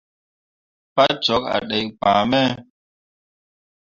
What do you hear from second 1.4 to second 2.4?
a dai ŋaa